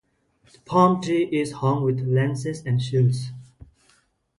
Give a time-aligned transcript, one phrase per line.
[0.51, 3.29] The palm tree is hung with lances and shields.